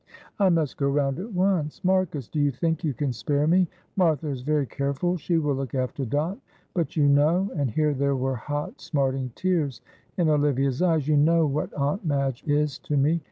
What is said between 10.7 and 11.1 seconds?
eyes